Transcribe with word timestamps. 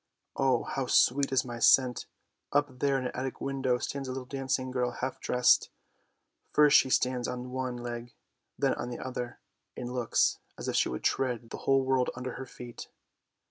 "Oh, 0.35 0.63
how 0.63 0.87
sweet 0.87 1.31
is 1.31 1.45
my 1.45 1.59
scent. 1.59 2.07
Up 2.51 2.79
there 2.79 2.97
in 2.97 3.05
an 3.05 3.11
attic 3.13 3.39
window 3.39 3.77
stands 3.77 4.07
a 4.07 4.11
little 4.11 4.25
dancing 4.25 4.71
girl 4.71 4.89
half 4.89 5.19
dressed; 5.19 5.69
first 6.53 6.75
she 6.75 6.89
stands 6.89 7.27
on 7.27 7.51
one 7.51 7.77
leg, 7.77 8.15
then 8.57 8.73
on 8.73 8.89
the 8.89 8.97
other, 8.97 9.39
and 9.77 9.93
looks 9.93 10.39
as 10.57 10.67
if 10.67 10.75
she 10.75 10.89
would 10.89 11.03
tread 11.03 11.51
the 11.51 11.57
whole 11.69 11.83
world 11.83 12.09
under 12.15 12.31
her 12.33 12.47
feet. 12.47 12.87